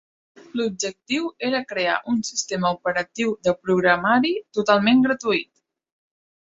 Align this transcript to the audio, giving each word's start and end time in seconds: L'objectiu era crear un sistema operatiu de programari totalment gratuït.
L'objectiu 0.59 1.27
era 1.49 1.61
crear 1.73 1.99
un 2.13 2.17
sistema 2.31 2.73
operatiu 2.79 3.37
de 3.49 3.57
programari 3.67 4.35
totalment 4.61 5.09
gratuït. 5.09 5.53